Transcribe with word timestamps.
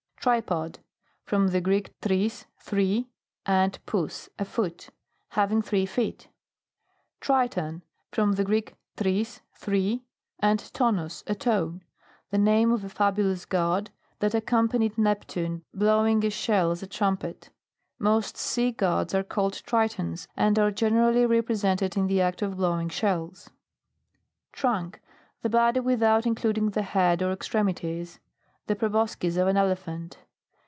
TRIPOD. 0.23 0.77
From 1.23 1.47
the 1.47 1.59
Greek, 1.59 1.99
t 1.99 2.07
reis, 2.11 2.45
three, 2.59 3.09
and 3.43 3.83
poKS, 3.87 4.29
a 4.37 4.45
foot. 4.45 4.91
Having 5.29 5.63
three 5.63 5.87
feet. 5.87 6.27
TRITON. 7.21 7.81
From 8.11 8.33
the 8.33 8.43
Greek, 8.43 8.75
treis, 8.95 9.41
three, 9.55 10.03
and 10.39 10.59
tonos, 10.75 11.23
a 11.25 11.33
tone. 11.33 11.81
The 12.29 12.37
name 12.37 12.71
of 12.71 12.83
a 12.83 12.89
fabulous 12.89 13.45
god, 13.45 13.89
that 14.19 14.33
accompa 14.33 14.73
nied 14.73 14.95
Neptune, 14.95 15.63
blowing 15.73 16.23
a 16.23 16.29
shell 16.29 16.69
as 16.69 16.83
a 16.83 16.87
trumpet. 16.87 17.49
Most 17.97 18.37
sea 18.37 18.71
gods 18.71 19.15
are 19.15 19.23
called 19.23 19.63
Tritons, 19.65 20.27
and 20.37 20.59
are 20.59 20.69
generally 20.69 21.25
repre 21.25 21.55
sented 21.57 21.97
in 21.97 22.05
the 22.05 22.21
act 22.21 22.43
of 22.43 22.57
blowing 22.57 22.89
shells. 22.89 23.49
MAMMALOGYr 23.49 24.51
GLOSSARY. 24.51 24.69
151 24.69 24.83
TRUNK. 24.91 25.01
The 25.41 25.49
body 25.49 25.79
without 25.79 26.27
including 26.27 26.69
the 26.69 26.83
head 26.83 27.23
or 27.23 27.31
extremities. 27.31 28.19
The 28.67 28.75
pro 28.75 28.89
boscis 28.89 29.37
of 29.41 29.47
an 29.47 29.57
elephant. 29.57 30.19